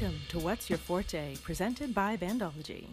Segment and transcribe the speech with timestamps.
[0.00, 2.86] Welcome to What's Your Forte, presented by Bandology.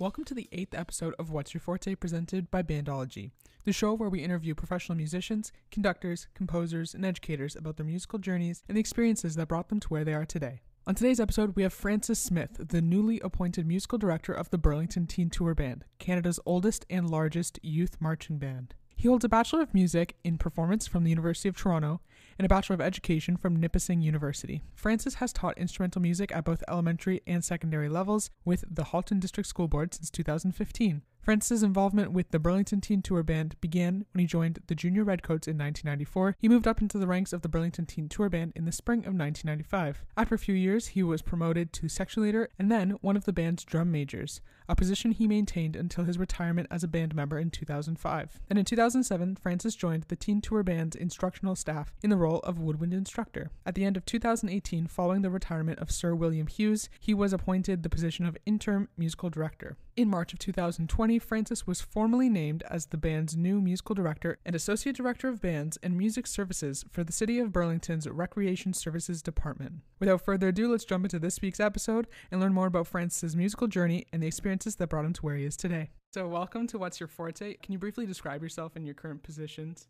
[0.00, 3.30] Welcome to the eighth episode of What's Your Forte, presented by Bandology,
[3.64, 8.64] the show where we interview professional musicians, conductors, composers, and educators about their musical journeys
[8.66, 10.62] and the experiences that brought them to where they are today.
[10.84, 15.06] On today's episode, we have Francis Smith, the newly appointed musical director of the Burlington
[15.06, 18.74] Teen Tour Band, Canada's oldest and largest youth marching band.
[18.96, 22.00] He holds a Bachelor of Music in Performance from the University of Toronto
[22.38, 24.62] and a Bachelor of Education from Nipissing University.
[24.74, 29.48] Francis has taught instrumental music at both elementary and secondary levels with the Halton District
[29.48, 31.02] School Board since 2015.
[31.26, 35.48] Francis' involvement with the Burlington Teen Tour Band began when he joined the Junior Redcoats
[35.48, 36.36] in 1994.
[36.38, 39.00] He moved up into the ranks of the Burlington Teen Tour Band in the spring
[39.00, 40.04] of 1995.
[40.16, 43.32] After a few years, he was promoted to section leader and then one of the
[43.32, 47.50] band's drum majors, a position he maintained until his retirement as a band member in
[47.50, 48.40] 2005.
[48.48, 52.60] And in 2007, Francis joined the Teen Tour Band's instructional staff in the role of
[52.60, 53.50] woodwind instructor.
[53.66, 57.82] At the end of 2018, following the retirement of Sir William Hughes, he was appointed
[57.82, 59.76] the position of interim musical director.
[59.96, 64.54] In March of 2020, Francis was formally named as the band's new musical director and
[64.54, 69.76] associate director of bands and music services for the City of Burlington's Recreation Services Department.
[69.98, 73.68] Without further ado, let's jump into this week's episode and learn more about Francis's musical
[73.68, 75.88] journey and the experiences that brought him to where he is today.
[76.12, 77.54] So, welcome to What's Your Forte.
[77.62, 79.88] Can you briefly describe yourself and your current positions?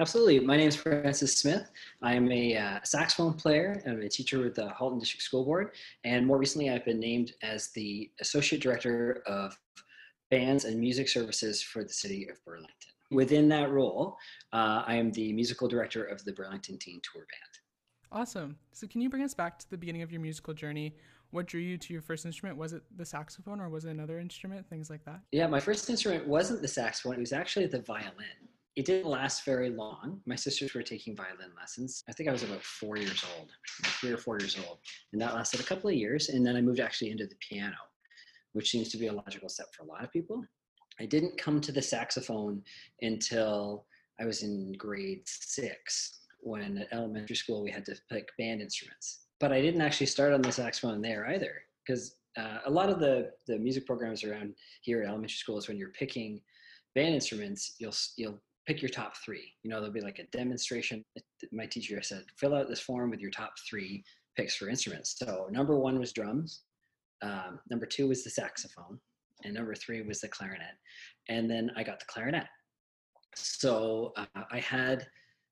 [0.00, 0.40] Absolutely.
[0.40, 1.70] My name is Francis Smith.
[2.00, 3.82] I am a uh, saxophone player.
[3.86, 5.72] I'm a teacher with the Halton District School Board.
[6.04, 9.58] And more recently, I've been named as the Associate Director of
[10.30, 12.72] Bands and Music Services for the City of Burlington.
[13.10, 14.16] Within that role,
[14.54, 18.20] uh, I am the musical director of the Burlington Teen Tour Band.
[18.22, 18.56] Awesome.
[18.72, 20.96] So, can you bring us back to the beginning of your musical journey?
[21.30, 22.56] What drew you to your first instrument?
[22.56, 24.66] Was it the saxophone or was it another instrument?
[24.70, 25.20] Things like that?
[25.30, 28.48] Yeah, my first instrument wasn't the saxophone, it was actually the violin
[28.80, 30.22] it didn't last very long.
[30.24, 32.02] My sisters were taking violin lessons.
[32.08, 33.50] I think I was about four years old,
[34.00, 34.78] three or four years old.
[35.12, 36.30] And that lasted a couple of years.
[36.30, 37.76] And then I moved actually into the piano,
[38.54, 40.42] which seems to be a logical step for a lot of people.
[40.98, 42.62] I didn't come to the saxophone
[43.02, 43.84] until
[44.18, 49.26] I was in grade six, when at elementary school we had to pick band instruments.
[49.40, 51.52] But I didn't actually start on the saxophone there either,
[51.86, 55.68] because uh, a lot of the, the music programs around here at elementary school is
[55.68, 56.40] when you're picking
[56.94, 59.52] band instruments, you'll you'll pick your top three.
[59.62, 61.04] You know, there'll be like a demonstration.
[61.52, 64.04] My teacher said, fill out this form with your top three
[64.36, 65.16] picks for instruments.
[65.18, 66.62] So number one was drums.
[67.22, 68.98] Um, number two was the saxophone.
[69.44, 70.76] And number three was the clarinet.
[71.28, 72.46] And then I got the clarinet.
[73.34, 75.06] So uh, I had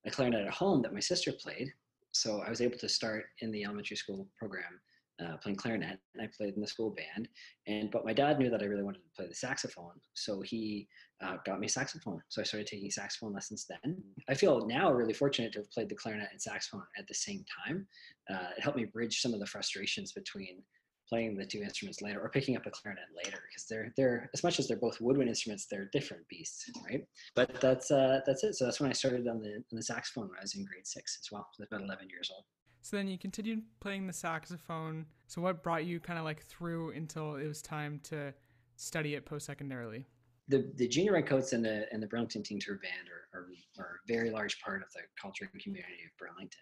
[0.07, 1.73] a clarinet at home that my sister played.
[2.13, 4.81] So I was able to start in the elementary school program
[5.23, 7.29] uh, playing clarinet and I played in the school band.
[7.67, 10.89] And but my dad knew that I really wanted to play the saxophone, so he
[11.23, 12.21] uh, got me saxophone.
[12.29, 13.97] So I started taking saxophone lessons then.
[14.29, 17.45] I feel now really fortunate to have played the clarinet and saxophone at the same
[17.67, 17.87] time.
[18.31, 20.63] Uh, it helped me bridge some of the frustrations between
[21.09, 24.45] playing the two instruments later or picking up a clarinet later because they're they're as
[24.45, 28.55] much as they're both woodwind instruments they're different beasts right but that's uh that's it
[28.55, 30.87] so that's when i started on the on the saxophone when i was in grade
[30.87, 32.45] six as well so about 11 years old
[32.83, 35.07] so then you continued playing the saxophone.
[35.27, 38.33] So what brought you kind of like through until it was time to
[38.77, 40.07] study it post secondarily?
[40.49, 43.47] The, the junior redcoats and the and the Burlington Teen Tour Band are, are,
[43.79, 46.61] are, a very large part of the culture and community of Burlington.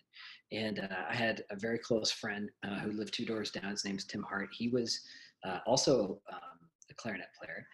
[0.52, 3.70] And uh, I had a very close friend uh, who lived two doors down.
[3.70, 4.48] His name's Tim Hart.
[4.52, 5.00] He was
[5.44, 7.64] uh, also um, a clarinet player,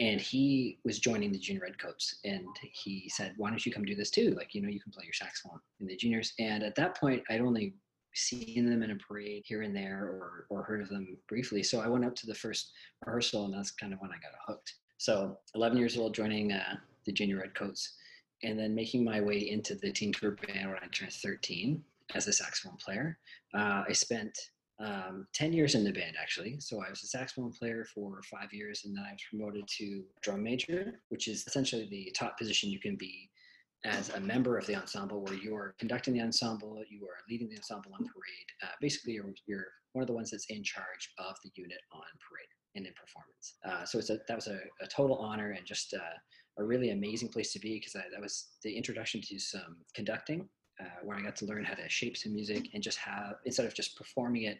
[0.00, 3.94] and he was joining the junior redcoats and he said why don't you come do
[3.94, 6.74] this too like you know you can play your saxophone in the juniors and at
[6.74, 7.74] that point i'd only
[8.14, 11.62] seen them in a parade here and there or, or heard of them briefly.
[11.62, 12.72] So I went up to the first
[13.04, 14.74] rehearsal and that's kind of when I got hooked.
[14.98, 17.94] So 11 years old, joining uh, the Junior Redcoats
[18.42, 21.82] and then making my way into the teen tour band when I turned 13
[22.14, 23.18] as a saxophone player.
[23.54, 24.38] Uh, I spent
[24.80, 26.58] um, 10 years in the band actually.
[26.60, 30.04] So I was a saxophone player for five years and then I was promoted to
[30.22, 33.30] drum major, which is essentially the top position you can be
[33.84, 37.48] as a member of the ensemble where you are conducting the ensemble, you are leading
[37.48, 38.48] the ensemble on parade.
[38.62, 42.02] Uh, basically, you're, you're one of the ones that's in charge of the unit on
[42.28, 43.54] parade and in performance.
[43.64, 46.16] Uh, so it's a, that was a, a, total honor and just uh,
[46.58, 50.48] a really amazing place to be because that was the introduction to some conducting
[50.80, 53.66] uh, where I got to learn how to shape some music and just have, instead
[53.66, 54.58] of just performing it,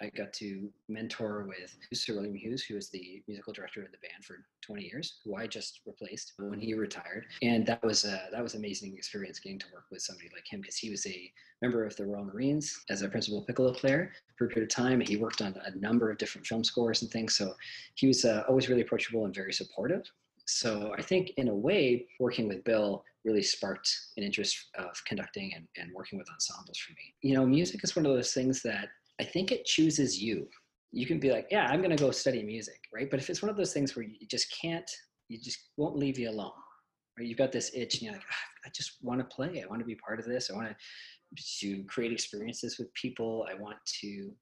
[0.00, 3.98] I got to mentor with Sir William Hughes, who was the musical director of the
[3.98, 7.26] band for 20 years, who I just replaced when he retired.
[7.42, 10.44] And that was a, that was an amazing experience getting to work with somebody like
[10.50, 11.32] him because he was a
[11.62, 15.00] member of the Royal Marines as a principal piccolo player for a period of time.
[15.00, 17.36] He worked on a number of different film scores and things.
[17.36, 17.54] So
[17.94, 20.02] he was uh, always really approachable and very supportive
[20.46, 25.52] So I think in a way, working with Bill really sparked an interest of conducting
[25.54, 27.14] and, and working with ensembles for me.
[27.22, 28.88] You know, music is one of those things that
[29.20, 30.48] I think it chooses you.
[30.92, 33.10] You can be like, yeah, I'm going to go study music, right?
[33.10, 34.88] But if it's one of those things where you just can't,
[35.28, 36.52] you just won't leave you alone,
[37.18, 37.26] right?
[37.26, 39.62] You've got this itch and you're like, ah, I just want to play.
[39.62, 40.50] I want to be part of this.
[40.50, 40.76] I want to,
[41.60, 43.46] to create experiences with people.
[43.50, 44.32] I want to,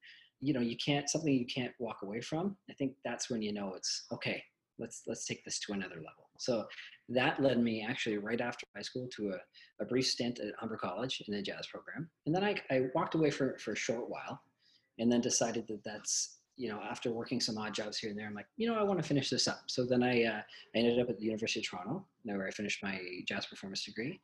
[0.41, 2.55] you know, you can't, something you can't walk away from.
[2.69, 4.43] I think that's when you know it's okay.
[4.77, 6.29] Let's, let's take this to another level.
[6.37, 6.65] So
[7.09, 10.77] that led me actually right after high school to a, a brief stint at Humber
[10.77, 12.09] College in the jazz program.
[12.25, 14.41] And then I, I walked away for, for a short while
[14.99, 18.27] and then decided that that's you know after working some odd jobs here and there
[18.27, 20.41] i'm like you know i want to finish this up so then i uh,
[20.75, 24.19] i ended up at the university of toronto where i finished my jazz performance degree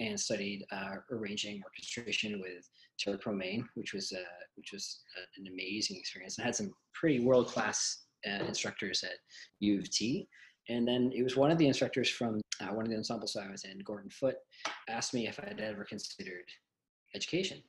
[0.00, 2.68] and studied uh, arranging orchestration with
[2.98, 6.38] Terry Promane, which was uh, which was uh, an amazing experience.
[6.38, 9.18] i had some pretty world class uh, instructors at
[9.60, 10.28] U of T.
[10.68, 13.50] And then it was one of the instructors from uh, one of the ensembles I
[13.50, 14.36] was in, Gordon Foote,
[14.88, 16.46] asked me if I had ever considered
[17.14, 17.62] education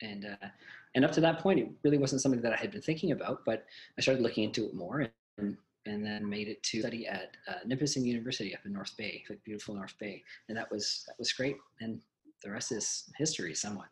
[0.00, 0.46] and uh,
[0.94, 3.44] and up to that point, it really wasn't something that I had been thinking about.
[3.44, 3.66] But
[3.98, 5.06] I started looking into it more,
[5.38, 5.56] and
[5.86, 9.42] and then made it to study at uh, Nipissing University up in North Bay, like
[9.44, 11.56] beautiful North Bay, and that was that was great.
[11.80, 12.00] And
[12.42, 13.88] the rest is history, somewhat.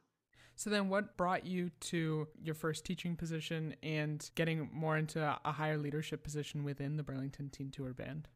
[0.56, 5.53] So then, what brought you to your first teaching position and getting more into a
[5.53, 8.27] higher leadership position within the Burlington Teen Tour Band?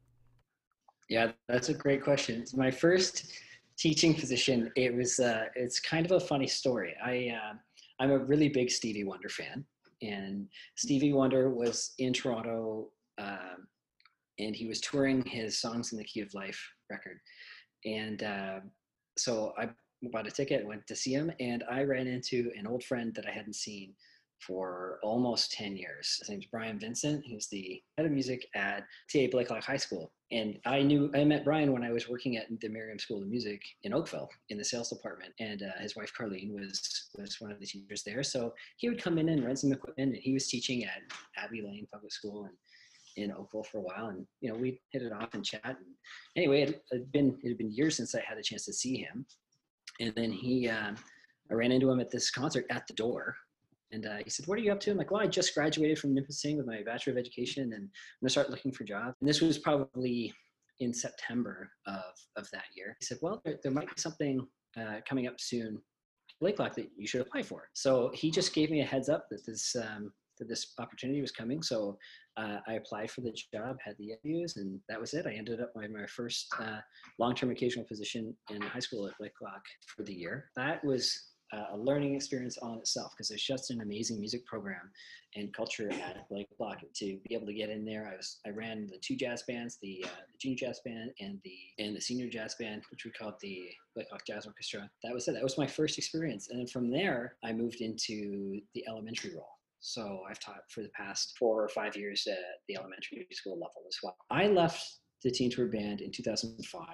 [1.08, 2.44] Yeah, that's a great question.
[2.54, 3.32] My first
[3.76, 6.94] teaching position, it was uh, it's kind of a funny story.
[7.04, 7.54] I uh,
[8.02, 9.64] I'm a really big Stevie Wonder fan,
[10.02, 12.88] and Stevie Wonder was in Toronto,
[13.18, 13.68] um,
[14.40, 16.60] and he was touring his "Songs in the Key of Life"
[16.90, 17.20] record,
[17.84, 18.58] and uh,
[19.16, 19.68] so I
[20.10, 23.24] bought a ticket, went to see him, and I ran into an old friend that
[23.24, 23.94] I hadn't seen
[24.46, 26.16] for almost 10 years.
[26.20, 27.24] His name's Brian Vincent.
[27.24, 30.12] He's the head of music at TA Blakelock High School.
[30.30, 33.28] And I knew, I met Brian when I was working at the Merriam School of
[33.28, 35.32] Music in Oakville in the sales department.
[35.38, 38.22] And uh, his wife, Carlene, was, was one of the teachers there.
[38.22, 40.14] So he would come in and rent some equipment.
[40.14, 41.02] And he was teaching at
[41.36, 42.54] Abbey Lane Public School and
[43.16, 44.06] in Oakville for a while.
[44.08, 45.60] And, you know, we hit it off and chat.
[45.64, 45.76] And
[46.36, 48.96] anyway, it had been, it had been years since I had a chance to see
[48.96, 49.26] him.
[50.00, 50.92] And then he, uh,
[51.50, 53.36] I ran into him at this concert at the door
[53.92, 54.90] and uh, he said, What are you up to?
[54.90, 57.90] I'm like, Well, I just graduated from Nipissing with my Bachelor of Education and I'm
[58.20, 59.14] going to start looking for jobs.
[59.20, 60.32] And this was probably
[60.80, 62.96] in September of, of that year.
[62.98, 64.46] He said, Well, there, there might be something
[64.78, 65.80] uh, coming up soon,
[66.42, 67.68] Blakelock, that you should apply for.
[67.74, 71.30] So he just gave me a heads up that this, um, that this opportunity was
[71.30, 71.62] coming.
[71.62, 71.98] So
[72.38, 75.26] uh, I applied for the job, had the interviews, and that was it.
[75.26, 76.78] I ended up my, my first uh,
[77.18, 80.46] long-term occasional position in high school at Blakelock for the year.
[80.56, 84.90] That was a learning experience on itself because it's just an amazing music program
[85.34, 88.10] and culture at Blakelock to be able to get in there.
[88.12, 91.38] I was I ran the two jazz bands, the, uh, the junior jazz band and
[91.44, 94.90] the and the senior jazz band, which we called the Blakelock Jazz Orchestra.
[95.02, 95.32] That was it.
[95.32, 99.58] That was my first experience, and then from there I moved into the elementary role.
[99.80, 102.38] So I've taught for the past four or five years at
[102.68, 104.16] the elementary school level as well.
[104.30, 106.86] I left the Teen Tour Band in 2005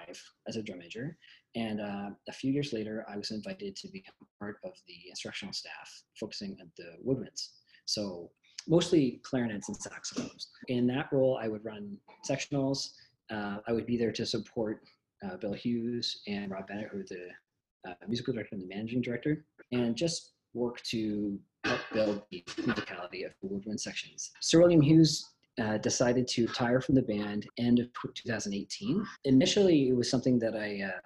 [0.47, 1.17] as a drum major.
[1.55, 5.53] And uh, a few years later, I was invited to become part of the instructional
[5.53, 7.49] staff, focusing on the woodwinds.
[7.85, 8.29] So
[8.67, 10.49] mostly clarinets and saxophones.
[10.67, 11.97] In that role, I would run
[12.29, 12.91] sectionals.
[13.31, 14.81] Uh, I would be there to support
[15.25, 19.01] uh, Bill Hughes and Rob Bennett, who are the uh, musical director and the managing
[19.01, 24.31] director, and just work to help build the musicality of the woodwind sections.
[24.39, 25.25] Sir William Hughes
[25.61, 29.05] uh, decided to retire from the band end of 2018.
[29.25, 30.99] Initially, it was something that I uh,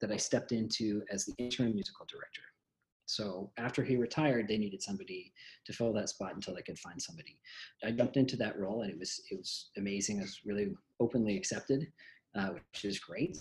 [0.00, 2.42] that I stepped into as the interim musical director.
[3.10, 5.32] So after he retired, they needed somebody
[5.66, 7.38] to fill that spot until they could find somebody.
[7.84, 10.18] I jumped into that role, and it was it was amazing.
[10.18, 10.68] It was really
[11.00, 11.88] openly accepted,
[12.36, 13.36] uh, which is great.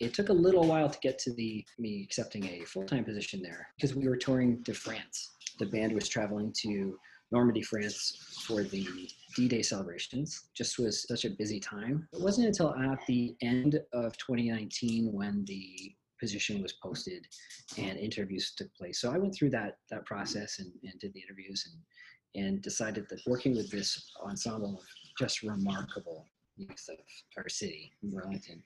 [0.00, 3.42] It took a little while to get to the me accepting a full time position
[3.42, 5.30] there because we were touring to France.
[5.60, 6.98] The band was traveling to
[7.30, 10.48] Normandy, France for the D-Day celebrations.
[10.54, 12.06] Just was such a busy time.
[12.12, 17.26] It wasn't until at the end of 2019 when the position was posted
[17.76, 19.00] and interviews took place.
[19.00, 21.76] So I went through that that process and, and did the interviews and
[22.34, 23.88] and decided that working with this
[24.24, 24.84] ensemble of
[25.18, 26.24] just remarkable
[26.56, 26.98] youth of
[27.36, 28.62] our city, Burlington,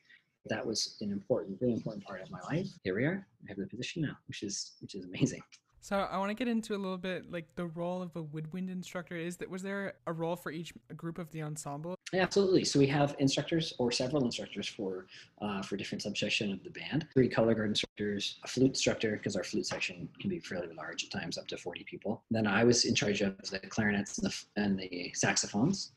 [0.48, 2.68] that was an important, really important part of my life.
[2.84, 3.26] Here we are.
[3.42, 5.42] I have the position now, which is which is amazing.
[5.80, 8.68] So I want to get into a little bit like the role of a woodwind
[8.70, 9.16] instructor.
[9.16, 11.95] Is that was there a role for each group of the ensemble?
[12.14, 12.64] Absolutely.
[12.64, 15.06] So we have instructors or several instructors for
[15.40, 17.06] uh, for different subsection of the band.
[17.12, 21.04] Three color guard instructors, a flute instructor because our flute section can be fairly large
[21.04, 22.22] at times, up to 40 people.
[22.30, 25.92] Then I was in charge of the clarinets and the, and the saxophones,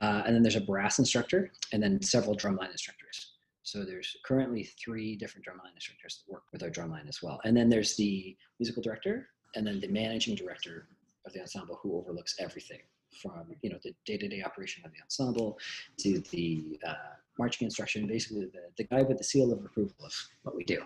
[0.00, 3.32] uh, and then there's a brass instructor, and then several drumline instructors.
[3.62, 7.38] So there's currently three different drumline instructors that work with our drumline as well.
[7.44, 10.88] And then there's the musical director, and then the managing director
[11.26, 12.80] of the ensemble who overlooks everything
[13.22, 15.58] from you know the day-to-day operation of the ensemble
[15.98, 16.94] to the uh,
[17.38, 20.12] marching instruction, basically the, the guy with the seal of approval of
[20.42, 20.82] what we do.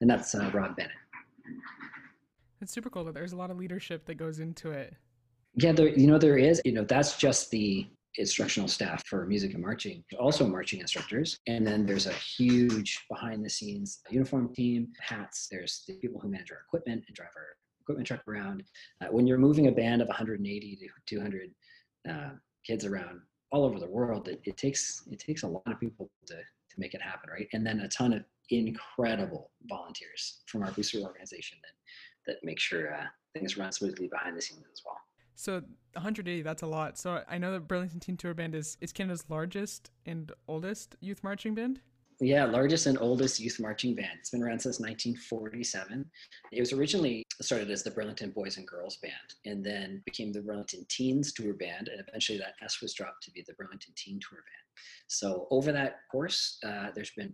[0.00, 0.92] And that's uh, Rob Bennett.
[2.60, 4.94] It's super cool that there's a lot of leadership that goes into it.
[5.54, 6.60] Yeah, there, you know, there is.
[6.64, 7.86] You know, that's just the
[8.16, 11.38] instructional staff for music and marching, also marching instructors.
[11.46, 15.46] And then there's a huge behind the scenes uniform team, hats.
[15.50, 17.46] There's the people who manage our equipment and drive our
[17.88, 18.62] equipment truck around.
[19.00, 21.50] Uh, when you're moving a band of 180 to 200
[22.08, 22.30] uh,
[22.66, 26.10] kids around all over the world, it, it, takes it takes a lot of people
[26.26, 27.48] to to make it happen, right?
[27.54, 32.94] And then a ton of incredible volunteers from our booster organization that that make sure
[32.94, 34.98] uh, things run smoothly behind the scenes as well.
[35.34, 35.62] So
[35.94, 36.98] 180, that's a lot.
[36.98, 41.22] So I know that Burlington Teen Tour Band is, is Canada's largest and oldest youth
[41.22, 41.80] marching band.
[42.20, 44.18] Yeah, largest and oldest youth marching band.
[44.18, 46.04] It's been around since 1947.
[46.50, 49.12] It was originally started as the Burlington Boys and Girls Band
[49.44, 51.86] and then became the Burlington Teens Tour Band.
[51.86, 54.84] And eventually that S was dropped to be the Burlington Teen Tour Band.
[55.06, 57.32] So over that course, uh, there's been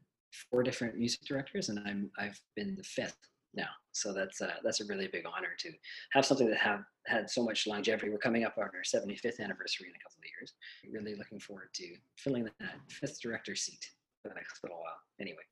[0.51, 3.17] four different music directors and I'm, I've been the fifth
[3.55, 3.69] now.
[3.93, 5.71] So that's uh, that's a really big honor to
[6.13, 8.11] have something that have had so much longevity.
[8.11, 10.53] We're coming up on our 75th anniversary in a couple of years.
[10.93, 13.87] Really looking forward to filling that fifth director seat
[14.25, 14.97] for the next little while.
[15.21, 15.43] Anyway.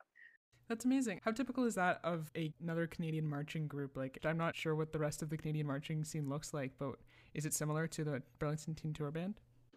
[0.69, 1.21] That's amazing.
[1.23, 3.97] How typical is that of a, another Canadian marching group?
[3.97, 6.95] Like, I'm not sure what the rest of the Canadian marching scene looks like, but
[7.35, 9.35] is it similar to the Burlington Teen Tour Band?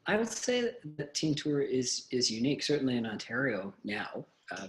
[0.08, 4.26] I would say that Teen Tour is is unique, certainly in Ontario now.
[4.52, 4.68] Uh,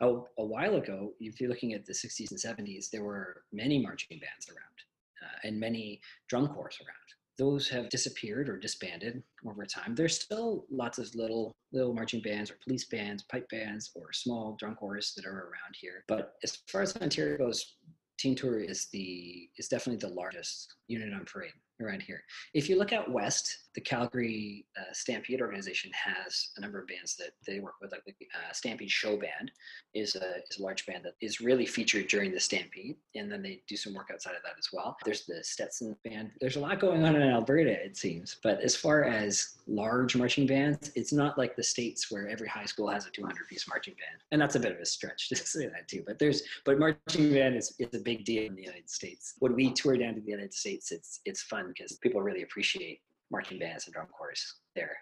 [0.00, 0.08] a,
[0.38, 4.18] a, while ago, if you're looking at the 60s and 70s, there were many marching
[4.18, 4.76] bands around
[5.22, 7.10] uh, and many drum corps around
[7.40, 9.94] those have disappeared or disbanded over time.
[9.94, 14.56] There's still lots of little little marching bands or police bands, pipe bands, or small
[14.58, 16.04] drum corps that are around here.
[16.06, 17.76] But as far as Ontario goes,
[18.18, 22.22] Teen Tour is the is definitely the largest unit on parade around here.
[22.54, 27.16] If you look out west, the Calgary uh, Stampede organization has a number of bands
[27.16, 27.92] that they work with.
[27.92, 29.52] Like the uh, Stampede Show Band
[29.94, 33.42] is a is a large band that is really featured during the Stampede, and then
[33.42, 34.96] they do some work outside of that as well.
[35.04, 36.32] There's the Stetson Band.
[36.40, 38.36] There's a lot going on in Alberta, it seems.
[38.42, 42.64] But as far as large marching bands, it's not like the states where every high
[42.64, 45.36] school has a 200 piece marching band, and that's a bit of a stretch to
[45.50, 46.02] say that too.
[46.06, 49.34] But there's but marching band is, is a big deal in the United States.
[49.38, 53.00] When we tour down to the United States, it's it's fun because people really appreciate
[53.30, 54.96] marching bands and drum corps there.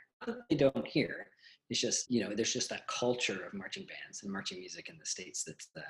[0.51, 1.27] They don't hear.
[1.71, 4.99] It's just you know there's just that culture of marching bands and marching music in
[4.99, 5.81] the states that's uh,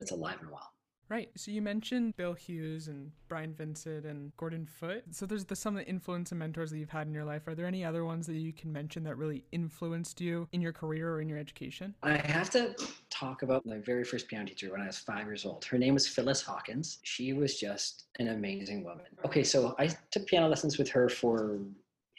[0.00, 0.72] that's alive and well.
[1.08, 1.30] Right.
[1.36, 5.02] So you mentioned Bill Hughes and Brian Vincent and Gordon Foote.
[5.10, 7.46] So there's the, some of the influence and mentors that you've had in your life.
[7.46, 10.72] Are there any other ones that you can mention that really influenced you in your
[10.72, 11.94] career or in your education?
[12.02, 12.74] I have to
[13.10, 15.64] talk about my very first piano teacher when I was five years old.
[15.64, 16.98] Her name was Phyllis Hawkins.
[17.02, 19.06] She was just an amazing woman.
[19.24, 21.58] Okay, so I took piano lessons with her for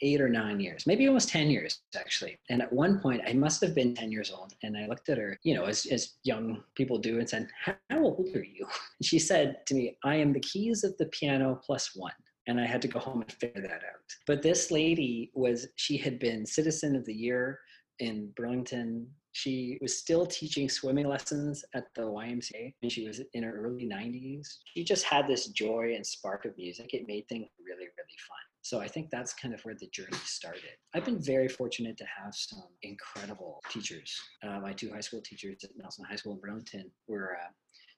[0.02, 2.38] eight or nine years, maybe almost 10 years actually.
[2.50, 4.54] And at one point, I must have been 10 years old.
[4.62, 7.74] And I looked at her, you know, as, as young people do, and said, How
[7.92, 8.66] old are you?
[8.98, 12.12] And she said to me, I am the keys of the piano plus one.
[12.48, 14.06] And I had to go home and figure that out.
[14.26, 17.58] But this lady was, she had been Citizen of the Year
[17.98, 19.08] in Burlington.
[19.32, 23.86] She was still teaching swimming lessons at the YMCA and she was in her early
[23.86, 24.46] 90s.
[24.74, 26.94] She just had this joy and spark of music.
[26.94, 28.38] It made things really, really fun.
[28.66, 30.74] So I think that's kind of where the journey started.
[30.92, 34.20] I've been very fortunate to have some incredible teachers.
[34.42, 37.50] Uh, my two high school teachers at Nelson High School in Burlington were uh,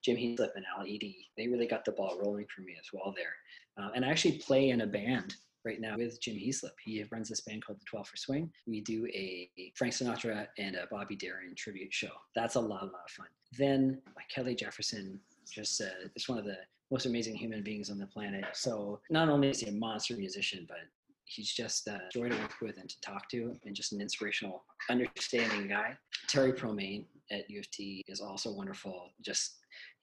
[0.04, 1.26] Jim Heaslip and Al Eady.
[1.38, 3.82] They really got the ball rolling for me as well there.
[3.82, 6.76] Uh, and I actually play in a band right now with Jim Heaslip.
[6.84, 8.52] He runs this band called the 12 for Swing.
[8.66, 12.12] We do a Frank Sinatra and a Bobby Darin tribute show.
[12.34, 13.28] That's a lot, a lot of fun.
[13.56, 15.18] Then Kelly Jefferson
[15.50, 16.58] just uh, is one of the
[16.90, 18.44] most amazing human beings on the planet.
[18.52, 20.78] So not only is he a monster musician, but
[21.24, 24.64] he's just a joy to work with and to talk to, and just an inspirational,
[24.88, 25.96] understanding guy.
[26.26, 29.10] Terry Promane at U of T is also wonderful.
[29.20, 29.58] Just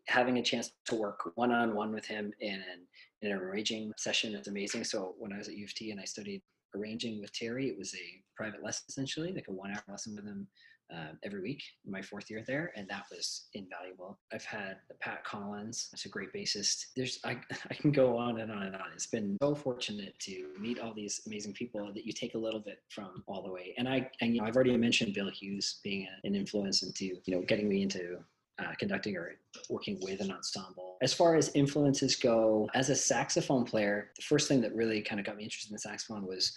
[0.08, 2.86] having a chance to work one on one with him in an,
[3.22, 4.84] in an arranging session is amazing.
[4.84, 6.44] So when I was at U of T and I studied
[6.76, 10.26] arranging with Terry, it was a private lesson essentially, like a one hour lesson with
[10.26, 10.48] him
[10.94, 14.20] uh, every week in my fourth year there, and that was invaluable.
[14.34, 16.88] I've had Pat Collins, that's a great bassist.
[16.96, 17.38] There's I,
[17.70, 18.86] I can go on and on and on.
[18.94, 22.60] It's been so fortunate to meet all these amazing people that you take a little
[22.60, 23.74] bit from all the way.
[23.78, 27.36] And I and you know I've already mentioned Bill Hughes being an influence into you
[27.36, 28.20] know getting me into
[28.60, 29.36] uh, conducting or
[29.70, 30.98] working with an ensemble.
[31.02, 35.20] As far as influences go, as a saxophone player, the first thing that really kind
[35.20, 36.54] of got me interested in the saxophone was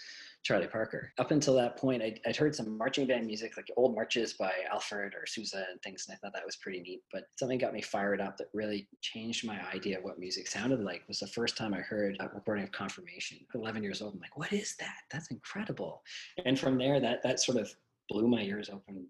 [0.48, 1.12] Charlie Parker.
[1.18, 4.50] Up until that point, I'd, I'd, heard some marching band music, like old marches by
[4.72, 7.02] Alford or Sousa and things, and I thought that was pretty neat.
[7.12, 10.80] But something got me fired up that really changed my idea of what music sounded
[10.80, 13.36] like was the first time I heard a recording of Confirmation.
[13.54, 15.00] 11 years old, I'm like, what is that?
[15.12, 16.00] That's incredible.
[16.46, 17.70] And from there, that that sort of
[18.08, 19.06] blew my ears open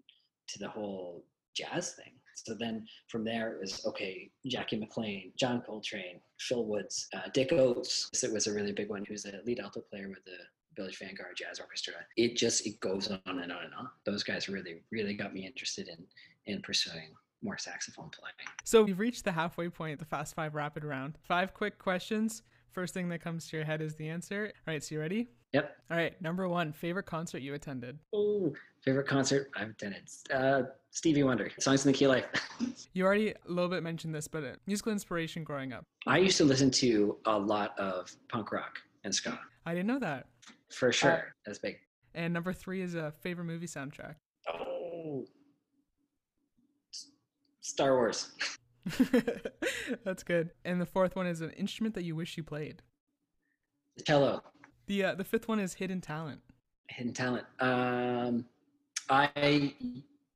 [0.49, 1.23] to the whole
[1.55, 2.11] jazz thing.
[2.35, 7.51] So then from there it was okay, Jackie McLean, John Coltrane, Phil Woods, uh, Dick
[7.51, 8.09] Oatts.
[8.25, 9.05] It was a really big one.
[9.05, 10.37] who's a lead alto player with the
[10.79, 11.93] Village Vanguard Jazz Orchestra.
[12.15, 13.89] It just it goes on and on and on.
[14.05, 15.97] Those guys really really got me interested in
[16.45, 18.33] in pursuing more saxophone playing.
[18.63, 21.17] So we've reached the halfway point, the fast five rapid round.
[21.21, 22.43] Five quick questions.
[22.71, 24.51] First thing that comes to your head is the answer.
[24.55, 25.27] All right, so you ready?
[25.53, 25.75] Yep.
[25.89, 27.97] All right, number one, favorite concert you attended?
[28.13, 30.03] Oh, favorite concert I've attended.
[30.31, 32.25] Uh, Stevie Wonder, Songs in the Key of Life.
[32.93, 35.85] you already a little bit mentioned this, but uh, musical inspiration growing up.
[36.05, 39.39] I used to listen to a lot of punk rock and ska.
[39.65, 40.27] I didn't know that.
[40.71, 41.77] For sure, uh, that's big.
[42.13, 44.15] And number three is a favorite movie soundtrack.
[44.51, 45.25] Oh,
[47.61, 48.31] Star Wars.
[50.03, 50.51] That's good.
[50.65, 52.81] And the fourth one is an instrument that you wish you played.
[53.97, 54.43] The cello.
[54.87, 56.41] The uh, the fifth one is hidden talent.
[56.87, 57.45] Hidden talent.
[57.59, 58.45] Um,
[59.09, 59.73] I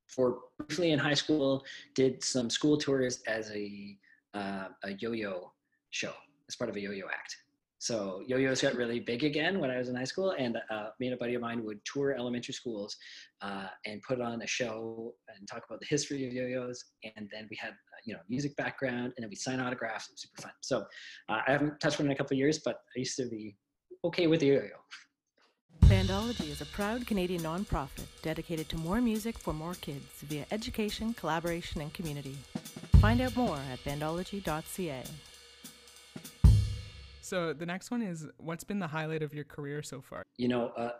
[0.06, 1.64] for briefly in high school
[1.94, 3.96] did some school tours as a
[4.34, 5.52] uh, a yo-yo
[5.90, 6.12] show
[6.48, 7.36] as part of a yo-yo act.
[7.84, 11.08] So yo-yos got really big again when I was in high school, and uh, me
[11.08, 12.96] and a buddy of mine would tour elementary schools
[13.42, 16.82] uh, and put on a show and talk about the history of yo-yos.
[17.04, 20.08] And then we had uh, you know music background, and then we sign autographs.
[20.08, 20.52] It was super fun.
[20.62, 20.80] So
[21.28, 23.54] uh, I haven't touched one in a couple years, but I used to be
[24.02, 24.80] okay with the yo-yo.
[25.86, 31.12] Bandology is a proud Canadian nonprofit dedicated to more music for more kids via education,
[31.12, 32.38] collaboration, and community.
[33.02, 35.02] Find out more at bandology.ca.
[37.24, 40.24] So the next one is what's been the highlight of your career so far?
[40.36, 40.90] You know, uh,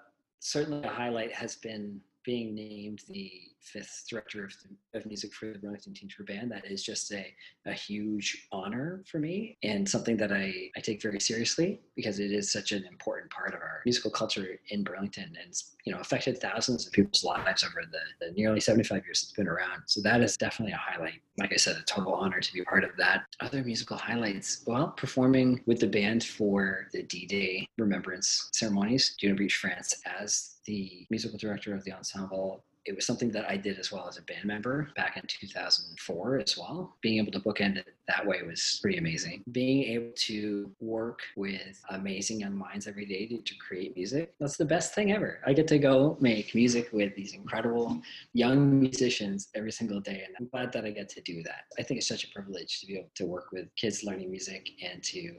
[0.40, 5.52] certainly a highlight has been being named the fifth director of, the, of music for
[5.52, 6.50] the Burlington Teen Band.
[6.50, 7.26] That is just a,
[7.66, 12.32] a huge honor for me and something that I, I take very seriously because it
[12.32, 16.40] is such an important part of our musical culture in Burlington and you know affected
[16.40, 19.82] thousands of people's lives over the, the nearly 75 years it's been around.
[19.86, 21.20] So that is definitely a highlight.
[21.38, 23.24] Like I said, a total honor to be part of that.
[23.40, 29.56] Other musical highlights, well, performing with the band for the D-Day remembrance ceremonies, Juno Beach,
[29.56, 33.90] France, as the musical director of the ensemble it was something that I did as
[33.90, 36.96] well as a band member back in 2004 as well.
[37.00, 39.42] Being able to bookend it that way was pretty amazing.
[39.52, 44.56] Being able to work with amazing young minds every day to, to create music, that's
[44.56, 45.40] the best thing ever.
[45.46, 48.00] I get to go make music with these incredible
[48.32, 50.22] young musicians every single day.
[50.26, 51.64] And I'm glad that I get to do that.
[51.78, 54.68] I think it's such a privilege to be able to work with kids learning music
[54.82, 55.36] and to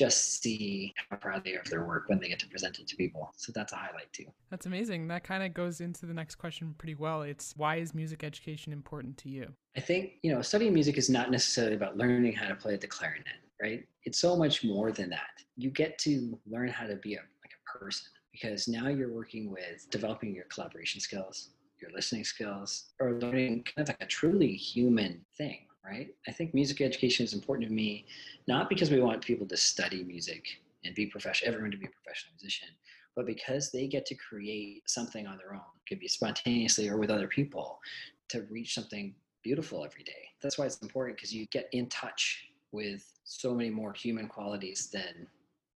[0.00, 2.88] just see how proud they are of their work when they get to present it
[2.88, 3.30] to people.
[3.36, 4.24] So that's a highlight too.
[4.48, 5.08] That's amazing.
[5.08, 7.20] That kind of goes into the next question pretty well.
[7.20, 9.52] It's why is music education important to you?
[9.76, 12.86] I think, you know, studying music is not necessarily about learning how to play the
[12.86, 13.84] clarinet, right?
[14.04, 15.44] It's so much more than that.
[15.58, 19.50] You get to learn how to be a, like a person because now you're working
[19.50, 24.54] with developing your collaboration skills, your listening skills, or learning kind of like a truly
[24.54, 26.08] human thing right?
[26.28, 28.06] I think music education is important to me,
[28.46, 30.44] not because we want people to study music
[30.84, 32.68] and be professional, everyone to be a professional musician,
[33.16, 36.96] but because they get to create something on their own, it could be spontaneously or
[36.96, 37.80] with other people,
[38.28, 40.28] to reach something beautiful every day.
[40.42, 44.88] That's why it's important because you get in touch with so many more human qualities
[44.92, 45.26] than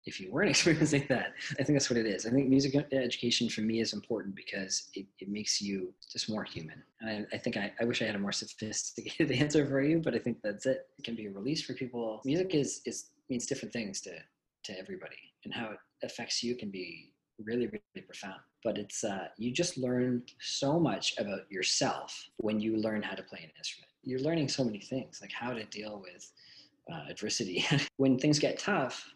[0.05, 1.33] if you weren't experiencing that.
[1.53, 2.27] I think that's what it is.
[2.27, 6.45] I think music education for me is important because it, it makes you just more
[6.45, 6.83] human.
[7.01, 10.01] And I, I think I, I wish I had a more sophisticated answer for you,
[10.01, 10.87] but I think that's it.
[10.99, 12.21] It can be a release for people.
[12.25, 14.13] Music is, is means different things to,
[14.65, 17.13] to everybody and how it affects you can be
[17.45, 18.41] really, really profound.
[18.63, 23.23] But it's, uh, you just learn so much about yourself when you learn how to
[23.23, 23.91] play an instrument.
[24.05, 26.31] You're learning so many things, like how to deal with
[26.93, 27.65] uh, adversity.
[27.97, 29.13] when things get tough,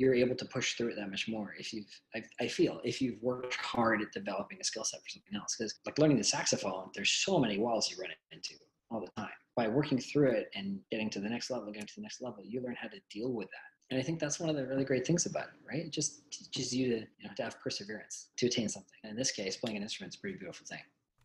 [0.00, 1.84] you're able to push through it that much more if you've
[2.14, 5.56] I, I feel if you've worked hard at developing a skill set for something else.
[5.56, 8.54] Because like learning the saxophone there's so many walls you run into
[8.90, 9.28] all the time.
[9.56, 12.42] By working through it and getting to the next level getting to the next level
[12.42, 13.90] you learn how to deal with that.
[13.90, 15.84] And i think that's one of the really great things about it right?
[15.84, 18.98] It just teaches you to you know to have perseverance to attain something.
[19.04, 20.80] And in this case playing an instrument is a pretty beautiful thing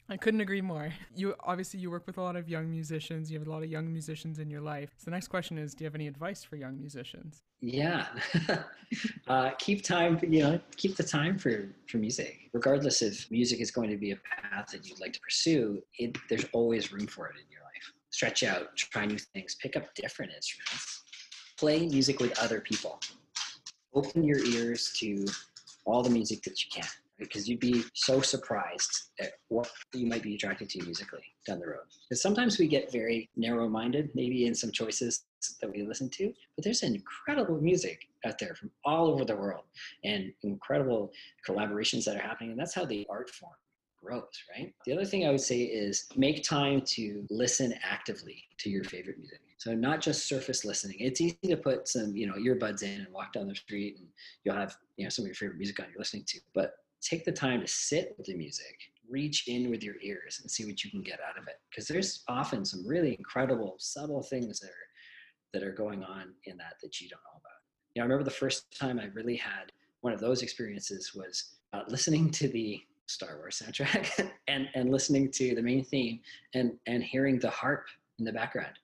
[0.07, 0.93] I couldn't agree more.
[1.15, 3.31] You obviously you work with a lot of young musicians.
[3.31, 4.91] You have a lot of young musicians in your life.
[4.97, 7.41] So the next question is, do you have any advice for young musicians?
[7.59, 8.05] Yeah,
[9.27, 10.19] uh, keep time.
[10.21, 12.51] You know, keep the time for for music.
[12.53, 16.15] Regardless if music is going to be a path that you'd like to pursue, it,
[16.29, 17.91] there's always room for it in your life.
[18.11, 21.03] Stretch out, try new things, pick up different instruments,
[21.57, 22.99] play music with other people.
[23.95, 25.25] Open your ears to
[25.85, 30.23] all the music that you can because you'd be so surprised at what you might
[30.23, 31.85] be attracted to musically down the road.
[32.09, 35.25] Because sometimes we get very narrow minded, maybe in some choices
[35.61, 39.63] that we listen to, but there's incredible music out there from all over the world
[40.03, 41.11] and incredible
[41.47, 42.51] collaborations that are happening.
[42.51, 43.53] And that's how the art form
[44.03, 44.23] grows,
[44.55, 44.73] right?
[44.85, 49.17] The other thing I would say is make time to listen actively to your favorite
[49.17, 49.39] music.
[49.57, 50.97] So not just surface listening.
[50.99, 54.07] It's easy to put some, you know, earbuds in and walk down the street and
[54.43, 56.39] you'll have, you know, some of your favorite music on you're listening to.
[56.53, 58.79] But take the time to sit with the music,
[59.09, 61.55] reach in with your ears and see what you can get out of it.
[61.69, 64.85] Because there's often some really incredible, subtle things that are
[65.53, 67.51] that are going on in that that you don't know about.
[67.93, 71.55] You know, I remember the first time I really had one of those experiences was
[71.73, 76.19] uh, listening to the Star Wars soundtrack and and listening to the main theme
[76.53, 77.85] and and hearing the harp
[78.19, 78.79] in the background.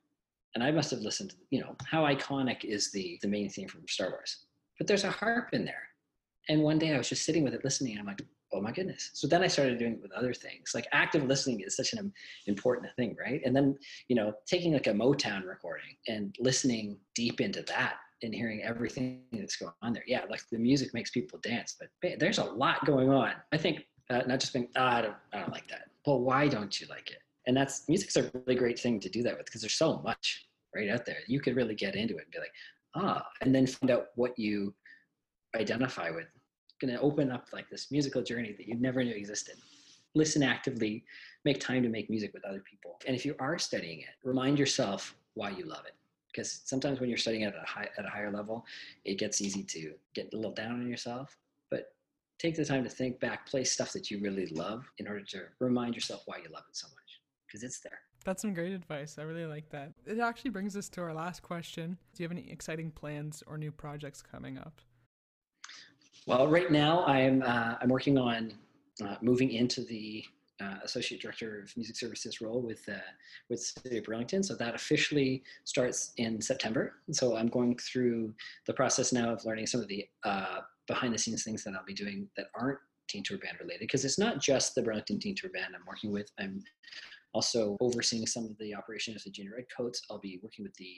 [0.53, 3.67] And I must have listened to, you know, how iconic is the the main theme
[3.67, 4.45] from Star Wars.
[4.77, 5.83] But there's a harp in there
[6.49, 8.21] and one day I was just sitting with it listening, and I'm like,
[8.53, 9.11] oh my goodness.
[9.13, 10.71] So then I started doing it with other things.
[10.73, 12.11] Like active listening is such an
[12.47, 13.41] important thing, right?
[13.45, 13.77] And then,
[14.07, 19.21] you know, taking like a Motown recording and listening deep into that and hearing everything
[19.31, 20.03] that's going on there.
[20.05, 23.33] Yeah, like the music makes people dance, but man, there's a lot going on.
[23.51, 25.89] I think uh, not just being, oh, I, don't, I don't like that.
[26.05, 27.19] Well, why don't you like it?
[27.47, 30.45] And that's music's a really great thing to do that with because there's so much
[30.75, 31.17] right out there.
[31.27, 32.53] You could really get into it and be like,
[32.95, 34.73] ah, and then find out what you
[35.55, 36.27] identify with
[36.79, 39.55] going to open up like this musical journey that you never knew existed
[40.15, 41.03] listen actively
[41.45, 44.57] make time to make music with other people and if you are studying it remind
[44.57, 45.93] yourself why you love it
[46.27, 48.65] because sometimes when you're studying at a high at a higher level
[49.05, 51.37] it gets easy to get a little down on yourself
[51.69, 51.93] but
[52.39, 55.43] take the time to think back play stuff that you really love in order to
[55.59, 59.17] remind yourself why you love it so much because it's there that's some great advice.
[59.17, 59.93] I really like that.
[60.05, 61.97] It actually brings us to our last question.
[62.13, 64.79] Do you have any exciting plans or new projects coming up?
[66.27, 68.53] Well, right now I'm uh, I'm working on
[69.03, 70.23] uh, moving into the
[70.61, 72.97] uh, associate director of music services role with uh,
[73.49, 74.43] with City of Burlington.
[74.43, 76.93] So that officially starts in September.
[77.11, 78.33] So I'm going through
[78.67, 81.85] the process now of learning some of the uh, behind the scenes things that I'll
[81.85, 85.35] be doing that aren't Teen Tour Band related because it's not just the Burlington Teen
[85.35, 86.31] Tour Band I'm working with.
[86.39, 86.61] I'm
[87.33, 90.03] also overseeing some of the operation of the Junior Redcoats.
[90.11, 90.93] I'll be working with the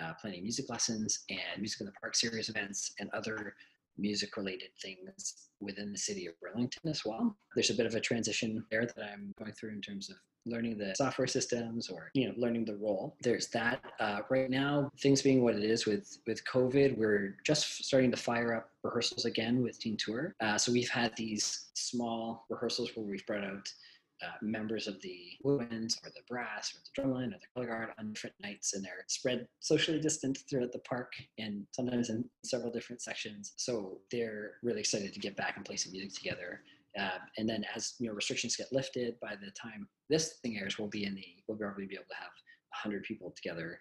[0.00, 3.54] uh, planning music lessons and music in the park series events and other
[3.98, 7.36] music related things within the city of Burlington as well.
[7.54, 10.78] There's a bit of a transition there that I'm going through in terms of learning
[10.78, 15.20] the software systems or you know learning the role there's that uh, right now things
[15.20, 19.62] being what it is with with covid we're just starting to fire up rehearsals again
[19.62, 23.68] with teen tour uh, so we've had these small rehearsals where we've brought out
[24.22, 27.88] uh, members of the woodwinds or the brass or the drumline or the color guard
[27.98, 32.72] on different nights and they're spread socially distant throughout the park and sometimes in several
[32.72, 33.52] different sections.
[33.56, 36.62] So they're really excited to get back and play some music together.
[36.98, 40.78] Uh, and then as you know restrictions get lifted by the time this thing airs
[40.78, 42.30] we'll be in the we'll probably be able to have
[42.84, 43.78] 100 people together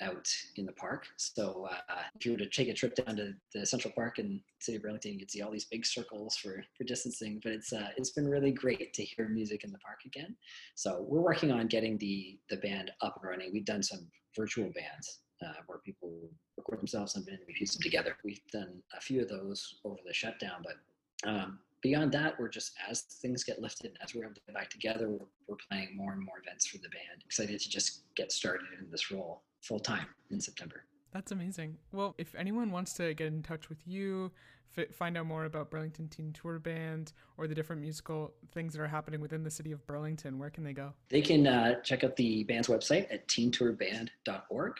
[0.00, 1.06] out in the park.
[1.16, 4.40] So uh, if you were to take a trip down to the Central Park in
[4.58, 7.40] City of Burlington, you'd see all these big circles for for distancing.
[7.42, 10.36] But it's uh, it's been really great to hear music in the park again.
[10.74, 13.50] So we're working on getting the the band up and running.
[13.52, 16.12] We've done some virtual bands uh, where people
[16.56, 18.16] record themselves and then we piece them together.
[18.24, 22.72] We've done a few of those over the shutdown, but um, beyond that, we're just
[22.88, 26.12] as things get lifted, as we're able to get back together, we're, we're playing more
[26.12, 27.22] and more events for the band.
[27.24, 30.84] Excited to just get started in this role full time in September.
[31.12, 31.76] That's amazing.
[31.92, 34.30] Well, if anyone wants to get in touch with you,
[34.76, 38.80] f- find out more about Burlington Teen Tour Band or the different musical things that
[38.80, 40.92] are happening within the city of Burlington, where can they go?
[41.08, 44.72] They can uh, check out the band's website at teentourband.org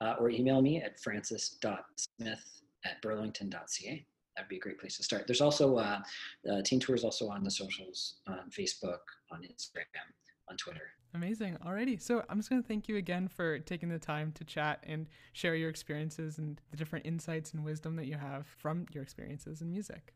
[0.00, 4.06] uh, or email me at francis.smith at burlington.ca.
[4.36, 5.26] That'd be a great place to start.
[5.26, 6.00] There's also uh,
[6.50, 9.86] uh, Teen Tour is also on the socials on Facebook, on Instagram,
[10.48, 10.90] on Twitter.
[11.16, 11.56] Amazing.
[11.66, 12.00] Alrighty.
[12.00, 15.06] So I'm just going to thank you again for taking the time to chat and
[15.32, 19.62] share your experiences and the different insights and wisdom that you have from your experiences
[19.62, 20.12] in music.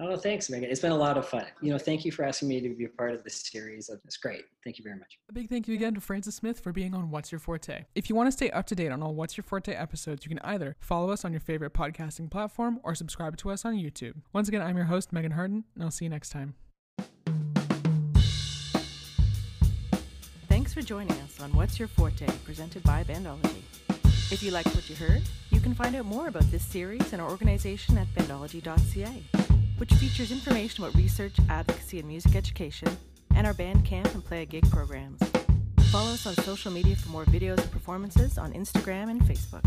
[0.00, 0.70] Oh, thanks, Megan.
[0.70, 1.44] It's been a lot of fun.
[1.60, 3.88] You know, thank you for asking me to be a part of this series.
[4.04, 4.44] It's great.
[4.64, 5.18] Thank you very much.
[5.28, 7.84] A big thank you again to Francis Smith for being on What's Your Forte.
[7.94, 10.28] If you want to stay up to date on all What's Your Forte episodes, you
[10.30, 14.14] can either follow us on your favorite podcasting platform or subscribe to us on YouTube.
[14.32, 16.54] Once again, I'm your host, Megan Harden, and I'll see you next time.
[20.74, 23.62] For joining us on What's Your Forte, presented by Bandology.
[24.32, 27.22] If you liked what you heard, you can find out more about this series and
[27.22, 29.22] our organization at bandology.ca,
[29.78, 32.88] which features information about research, advocacy, and music education,
[33.36, 35.20] and our band camp and play a gig programs.
[35.92, 39.64] Follow us on social media for more videos and performances on Instagram and Facebook.